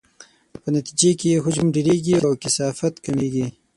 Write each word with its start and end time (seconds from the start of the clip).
په 0.61 0.67
نتیجې 0.75 1.11
کې 1.19 1.27
یې 1.31 1.41
حجم 1.43 1.67
ډیریږي 1.75 2.15
او 2.27 2.31
کثافت 2.43 2.93
کمیږي. 3.05 3.45